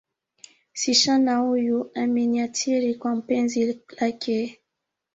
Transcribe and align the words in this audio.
msichana 0.73 1.37
huyu 1.37 1.91
ameniathiri 1.95 2.95
kwa 2.95 3.21
penzi 3.21 3.81
lake. 4.01 4.59